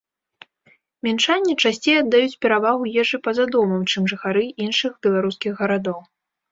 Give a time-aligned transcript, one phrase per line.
[1.07, 5.99] Мінчане часцей аддаюць перавагу ежы па-за домам, чым жыхары іншых беларускіх гарадоў.